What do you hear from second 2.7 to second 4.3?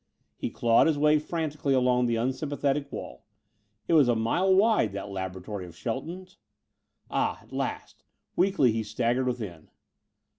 wall. It was a